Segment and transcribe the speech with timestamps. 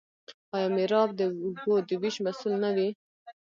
[0.55, 2.89] آیا میرآب د اوبو د ویش مسوول نه وي؟